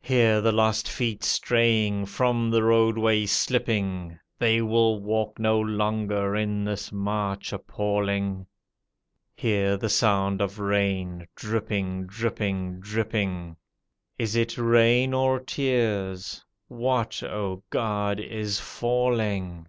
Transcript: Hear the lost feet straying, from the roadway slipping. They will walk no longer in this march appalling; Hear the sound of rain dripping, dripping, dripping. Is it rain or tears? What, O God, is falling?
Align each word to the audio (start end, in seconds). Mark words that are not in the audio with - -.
Hear 0.00 0.40
the 0.40 0.52
lost 0.52 0.88
feet 0.88 1.24
straying, 1.24 2.06
from 2.06 2.48
the 2.50 2.62
roadway 2.62 3.26
slipping. 3.26 4.16
They 4.38 4.62
will 4.62 5.00
walk 5.00 5.40
no 5.40 5.58
longer 5.58 6.36
in 6.36 6.62
this 6.64 6.92
march 6.92 7.52
appalling; 7.52 8.46
Hear 9.34 9.76
the 9.76 9.88
sound 9.88 10.40
of 10.40 10.60
rain 10.60 11.26
dripping, 11.34 12.06
dripping, 12.06 12.78
dripping. 12.78 13.56
Is 14.16 14.36
it 14.36 14.56
rain 14.58 15.12
or 15.12 15.40
tears? 15.40 16.44
What, 16.68 17.20
O 17.24 17.64
God, 17.70 18.20
is 18.20 18.60
falling? 18.60 19.66